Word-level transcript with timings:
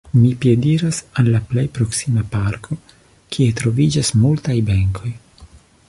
Mi 0.19 0.29
piediras 0.43 1.01
al 1.21 1.27
la 1.33 1.41
plej 1.51 1.65
proksima 1.75 2.25
parko, 2.31 2.79
kie 3.35 3.53
troviĝas 3.61 4.11
multaj 4.25 4.61
benkoj. 4.73 5.15